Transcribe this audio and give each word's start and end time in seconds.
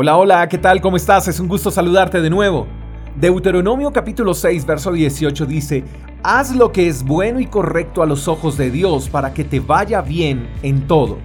Hola, 0.00 0.16
hola, 0.16 0.48
¿qué 0.48 0.58
tal? 0.58 0.80
¿Cómo 0.80 0.96
estás? 0.96 1.26
Es 1.26 1.40
un 1.40 1.48
gusto 1.48 1.72
saludarte 1.72 2.20
de 2.20 2.30
nuevo. 2.30 2.68
Deuteronomio 3.16 3.92
capítulo 3.92 4.32
6, 4.32 4.64
verso 4.64 4.92
18 4.92 5.44
dice, 5.44 5.82
Haz 6.22 6.54
lo 6.54 6.70
que 6.70 6.86
es 6.86 7.02
bueno 7.02 7.40
y 7.40 7.46
correcto 7.46 8.00
a 8.00 8.06
los 8.06 8.28
ojos 8.28 8.56
de 8.56 8.70
Dios 8.70 9.08
para 9.08 9.34
que 9.34 9.42
te 9.42 9.58
vaya 9.58 10.00
bien 10.00 10.48
en 10.62 10.86
todo. 10.86 11.18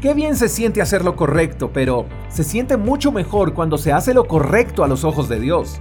Qué 0.00 0.12
bien 0.12 0.34
se 0.34 0.48
siente 0.48 0.82
hacer 0.82 1.04
lo 1.04 1.14
correcto, 1.14 1.70
pero 1.72 2.06
se 2.28 2.42
siente 2.42 2.76
mucho 2.76 3.12
mejor 3.12 3.54
cuando 3.54 3.78
se 3.78 3.92
hace 3.92 4.12
lo 4.12 4.24
correcto 4.24 4.82
a 4.82 4.88
los 4.88 5.04
ojos 5.04 5.28
de 5.28 5.38
Dios. 5.38 5.80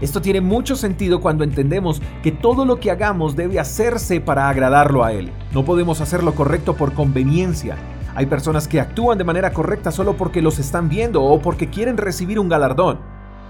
Esto 0.00 0.22
tiene 0.22 0.40
mucho 0.40 0.76
sentido 0.76 1.20
cuando 1.20 1.44
entendemos 1.44 2.00
que 2.22 2.32
todo 2.32 2.64
lo 2.64 2.80
que 2.80 2.90
hagamos 2.90 3.36
debe 3.36 3.60
hacerse 3.60 4.18
para 4.18 4.48
agradarlo 4.48 5.04
a 5.04 5.12
Él. 5.12 5.30
No 5.52 5.62
podemos 5.62 6.00
hacer 6.00 6.22
lo 6.22 6.34
correcto 6.34 6.74
por 6.74 6.94
conveniencia, 6.94 7.76
hay 8.14 8.26
personas 8.26 8.68
que 8.68 8.80
actúan 8.80 9.18
de 9.18 9.24
manera 9.24 9.52
correcta 9.52 9.90
solo 9.90 10.16
porque 10.16 10.42
los 10.42 10.58
están 10.58 10.88
viendo 10.88 11.22
o 11.22 11.40
porque 11.40 11.68
quieren 11.68 11.96
recibir 11.96 12.38
un 12.38 12.48
galardón, 12.48 12.98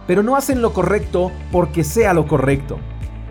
pero 0.06 0.22
no 0.22 0.36
hacen 0.36 0.62
lo 0.62 0.72
correcto 0.72 1.30
porque 1.52 1.84
sea 1.84 2.14
lo 2.14 2.26
correcto. 2.26 2.78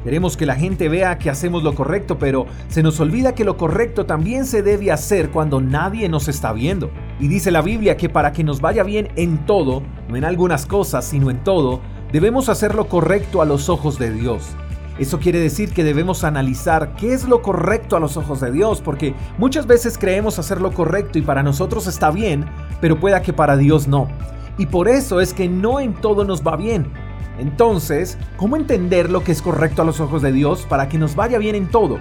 Queremos 0.03 0.35
que 0.35 0.45
la 0.45 0.55
gente 0.55 0.89
vea 0.89 1.17
que 1.17 1.30
hacemos 1.30 1.63
lo 1.63 1.75
correcto, 1.75 2.20
pero 2.20 2.45
se 2.67 2.84
nos 2.84 2.99
olvida 2.99 3.35
que 3.35 3.45
lo 3.45 3.55
correcto 3.55 4.05
también 4.05 4.45
se 4.45 4.61
debe 4.61 4.91
hacer 4.91 5.31
cuando 5.31 5.61
nadie 5.61 6.09
nos 6.09 6.27
está 6.27 6.52
viendo. 6.52 6.91
Y 7.22 7.30
dice 7.30 7.52
la 7.52 7.61
Biblia 7.61 7.95
que 7.95 8.09
para 8.09 8.34
que 8.34 8.44
nos 8.44 8.59
vaya 8.59 8.84
bien 8.84 9.08
en 9.16 9.45
todo, 9.45 9.81
no 10.09 10.17
en 10.17 10.25
algunas 10.25 10.66
cosas, 10.66 11.05
sino 11.05 11.30
en 11.30 11.41
todo, 11.45 11.80
debemos 12.11 12.50
hacer 12.50 12.75
lo 12.75 12.89
correcto 12.89 13.41
a 13.41 13.45
los 13.45 13.70
ojos 13.70 13.97
de 13.97 14.11
Dios. 14.11 14.50
Eso 14.99 15.20
quiere 15.20 15.39
decir 15.39 15.73
que 15.73 15.83
debemos 15.83 16.23
analizar 16.23 16.95
qué 16.95 17.13
es 17.13 17.27
lo 17.27 17.41
correcto 17.41 17.95
a 17.95 17.99
los 17.99 18.15
ojos 18.15 18.39
de 18.41 18.52
Dios, 18.52 18.79
porque 18.79 19.16
muchas 19.39 19.66
veces 19.66 19.97
creemos 19.97 20.38
hacer 20.38 20.61
lo 20.61 20.71
correcto 20.71 21.17
y 21.17 21.23
para 21.23 21.41
nosotros 21.41 21.88
está 21.88 22.11
bien, 22.11 22.45
pero 22.79 22.99
pueda 22.99 23.23
que 23.23 23.33
para 23.33 23.57
Dios 23.57 23.88
no. 23.88 24.07
Y 24.59 24.67
por 24.67 24.88
eso 24.88 25.19
es 25.19 25.33
que 25.33 25.50
no 25.50 25.80
en 25.80 25.94
todo 25.95 26.25
nos 26.25 26.45
va 26.45 26.55
bien. 26.55 26.91
Entonces, 27.39 28.19
¿cómo 28.38 28.55
entender 28.55 29.09
lo 29.09 29.23
que 29.23 29.31
es 29.31 29.41
correcto 29.41 29.81
a 29.81 29.85
los 29.85 30.00
ojos 30.00 30.22
de 30.22 30.31
Dios 30.31 30.67
para 30.69 30.88
que 30.88 31.00
nos 31.00 31.16
vaya 31.16 31.39
bien 31.39 31.55
en 31.55 31.67
todo? 31.67 31.97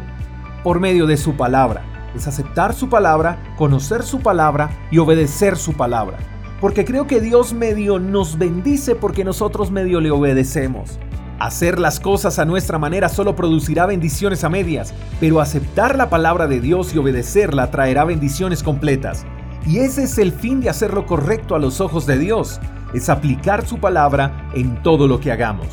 Por 0.63 0.79
medio 0.79 1.07
de 1.07 1.17
su 1.17 1.35
palabra. 1.35 1.83
Es 2.15 2.29
aceptar 2.29 2.75
su 2.75 2.91
palabra, 2.91 3.55
conocer 3.57 4.03
su 4.03 4.21
palabra 4.21 4.71
y 4.91 4.99
obedecer 4.99 5.57
su 5.57 5.73
palabra. 5.73 6.19
Porque 6.61 6.85
creo 6.85 7.07
que 7.07 7.23
Dios 7.23 7.55
medio 7.55 7.99
nos 7.99 8.37
bendice 8.37 8.95
porque 8.95 9.25
nosotros 9.25 9.71
medio 9.71 10.01
le 10.03 10.11
obedecemos. 10.11 10.99
Hacer 11.43 11.81
las 11.81 11.99
cosas 11.99 12.39
a 12.39 12.45
nuestra 12.45 12.79
manera 12.79 13.09
solo 13.09 13.35
producirá 13.35 13.85
bendiciones 13.85 14.45
a 14.45 14.49
medias, 14.49 14.95
pero 15.19 15.41
aceptar 15.41 15.97
la 15.97 16.09
palabra 16.09 16.47
de 16.47 16.61
Dios 16.61 16.95
y 16.95 16.99
obedecerla 16.99 17.73
traerá 17.73 18.05
bendiciones 18.05 18.63
completas. 18.63 19.27
Y 19.67 19.79
ese 19.79 20.05
es 20.05 20.19
el 20.19 20.31
fin 20.31 20.61
de 20.61 20.71
hacer 20.71 20.95
lo 20.95 21.05
correcto 21.05 21.57
a 21.57 21.59
los 21.59 21.81
ojos 21.81 22.07
de 22.07 22.17
Dios, 22.17 22.61
es 22.95 23.09
aplicar 23.09 23.67
su 23.67 23.81
palabra 23.81 24.49
en 24.55 24.81
todo 24.85 25.09
lo 25.09 25.19
que 25.19 25.33
hagamos. 25.33 25.67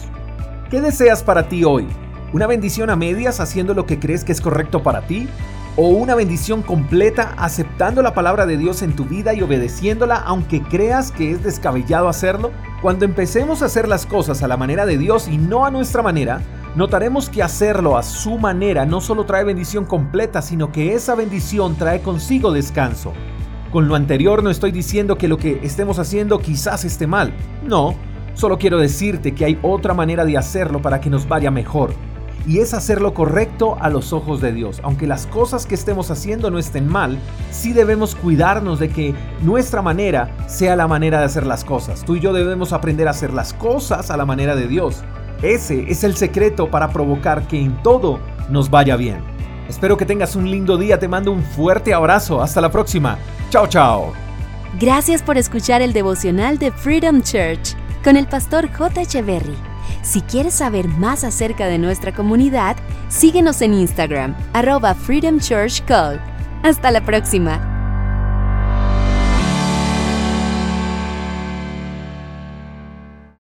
¿Qué 0.71 0.81
deseas 0.81 1.21
para 1.21 1.47
ti 1.47 1.63
hoy? 1.63 1.85
¿Una 2.33 2.47
bendición 2.47 2.89
a 2.89 2.95
medias 2.95 3.39
haciendo 3.39 3.75
lo 3.75 3.85
que 3.85 3.99
crees 3.99 4.23
que 4.23 4.31
es 4.31 4.41
correcto 4.41 4.81
para 4.81 5.01
ti? 5.01 5.29
¿O 5.81 5.87
una 5.87 6.13
bendición 6.13 6.61
completa 6.61 7.35
aceptando 7.37 8.01
la 8.01 8.13
palabra 8.13 8.45
de 8.45 8.57
Dios 8.57 8.81
en 8.81 8.97
tu 8.97 9.05
vida 9.05 9.33
y 9.33 9.41
obedeciéndola 9.41 10.17
aunque 10.17 10.61
creas 10.61 11.09
que 11.09 11.31
es 11.31 11.41
descabellado 11.41 12.09
hacerlo? 12.09 12.51
Cuando 12.81 13.05
empecemos 13.05 13.61
a 13.61 13.67
hacer 13.67 13.87
las 13.87 14.05
cosas 14.05 14.43
a 14.43 14.49
la 14.49 14.57
manera 14.57 14.85
de 14.85 14.97
Dios 14.97 15.29
y 15.29 15.37
no 15.37 15.65
a 15.65 15.71
nuestra 15.71 16.03
manera, 16.03 16.41
notaremos 16.75 17.29
que 17.29 17.41
hacerlo 17.41 17.95
a 17.95 18.03
su 18.03 18.37
manera 18.37 18.85
no 18.85 18.99
solo 18.99 19.23
trae 19.23 19.45
bendición 19.45 19.85
completa, 19.85 20.41
sino 20.41 20.69
que 20.69 20.95
esa 20.95 21.15
bendición 21.15 21.77
trae 21.77 22.01
consigo 22.01 22.51
descanso. 22.51 23.13
Con 23.71 23.87
lo 23.87 23.95
anterior 23.95 24.43
no 24.43 24.49
estoy 24.49 24.73
diciendo 24.73 25.17
que 25.17 25.29
lo 25.29 25.37
que 25.37 25.61
estemos 25.63 25.97
haciendo 25.97 26.39
quizás 26.39 26.83
esté 26.83 27.07
mal. 27.07 27.31
No, 27.63 27.95
solo 28.33 28.57
quiero 28.57 28.79
decirte 28.79 29.33
que 29.33 29.45
hay 29.45 29.57
otra 29.61 29.93
manera 29.93 30.25
de 30.25 30.37
hacerlo 30.37 30.81
para 30.81 30.99
que 30.99 31.09
nos 31.09 31.25
vaya 31.25 31.51
mejor 31.51 31.93
y 32.49 32.61
es 32.61 32.73
hacer 32.73 32.99
lo 32.99 33.13
correcto 33.13 33.77
a 33.79 33.89
los 33.89 34.11
ojos 34.11 34.41
de 34.41 34.51
Dios. 34.51 34.81
Aunque 34.83 35.05
las 35.05 35.27
cosas 35.27 35.67
que 35.67 35.75
estemos 35.75 36.09
haciendo 36.09 36.49
no 36.49 36.57
estén 36.57 36.87
mal, 36.87 37.19
sí 37.51 37.73
debemos 37.73 38.15
cuidarnos 38.15 38.79
de 38.79 38.89
que 38.89 39.13
nuestra 39.43 39.83
manera 39.83 40.35
sea 40.47 40.75
la 40.75 40.87
manera 40.87 41.19
de 41.19 41.25
hacer 41.25 41.45
las 41.45 41.63
cosas. 41.63 42.03
Tú 42.03 42.15
y 42.15 42.21
yo 42.21 42.33
debemos 42.33 42.73
aprender 42.73 43.07
a 43.07 43.11
hacer 43.11 43.33
las 43.33 43.53
cosas 43.53 44.09
a 44.09 44.17
la 44.17 44.25
manera 44.25 44.55
de 44.55 44.67
Dios. 44.67 45.03
Ese 45.43 45.91
es 45.91 46.03
el 46.03 46.15
secreto 46.15 46.71
para 46.71 46.89
provocar 46.89 47.47
que 47.47 47.61
en 47.61 47.83
todo 47.83 48.19
nos 48.49 48.71
vaya 48.71 48.95
bien. 48.95 49.19
Espero 49.69 49.95
que 49.95 50.07
tengas 50.07 50.35
un 50.35 50.49
lindo 50.49 50.75
día, 50.75 50.97
te 50.97 51.07
mando 51.07 51.31
un 51.31 51.43
fuerte 51.43 51.93
abrazo, 51.93 52.41
hasta 52.41 52.61
la 52.61 52.71
próxima. 52.71 53.19
Chao, 53.51 53.67
chao. 53.67 54.11
Gracias 54.79 55.21
por 55.21 55.37
escuchar 55.37 55.83
el 55.83 55.93
devocional 55.93 56.57
de 56.57 56.71
Freedom 56.71 57.21
Church 57.21 57.75
con 58.03 58.17
el 58.17 58.25
pastor 58.25 58.73
J. 58.73 59.01
Echeverry. 59.01 59.68
Si 60.01 60.21
quieres 60.21 60.53
saber 60.53 60.87
más 60.87 61.23
acerca 61.23 61.67
de 61.67 61.77
nuestra 61.77 62.13
comunidad, 62.13 62.77
síguenos 63.09 63.61
en 63.61 63.73
Instagram, 63.73 64.35
arroba 64.53 64.95
Freedom 64.95 65.39
Church. 65.39 65.83
Hasta 66.63 66.91
la 66.91 67.05
próxima. 67.05 67.68